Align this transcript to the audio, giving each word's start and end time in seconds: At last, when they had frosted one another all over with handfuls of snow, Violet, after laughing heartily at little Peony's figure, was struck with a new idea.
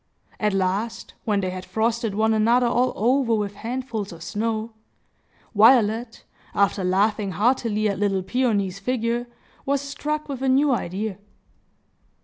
At 0.39 0.53
last, 0.53 1.13
when 1.25 1.41
they 1.41 1.51
had 1.51 1.63
frosted 1.63 2.15
one 2.15 2.33
another 2.33 2.65
all 2.65 2.91
over 2.95 3.35
with 3.35 3.53
handfuls 3.53 4.11
of 4.11 4.23
snow, 4.23 4.73
Violet, 5.53 6.23
after 6.55 6.83
laughing 6.83 7.33
heartily 7.33 7.87
at 7.87 7.99
little 7.99 8.23
Peony's 8.23 8.79
figure, 8.79 9.27
was 9.63 9.79
struck 9.79 10.27
with 10.27 10.41
a 10.41 10.49
new 10.49 10.71
idea. 10.71 11.19